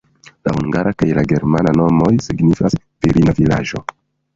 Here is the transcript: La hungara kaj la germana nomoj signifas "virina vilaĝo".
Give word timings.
La 0.47 0.53
hungara 0.55 0.93
kaj 1.01 1.11
la 1.19 1.25
germana 1.33 1.75
nomoj 1.83 2.11
signifas 2.31 2.83
"virina 3.05 3.41
vilaĝo". 3.43 3.89